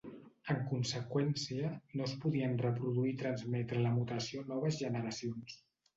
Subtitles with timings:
[0.51, 1.69] En conseqüència,
[2.01, 5.61] no es podien reproduir i transmetre la mutació a noves generacions.